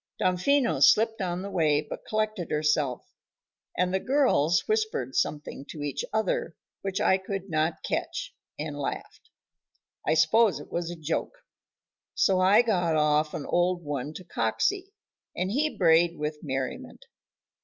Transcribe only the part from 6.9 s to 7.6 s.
I could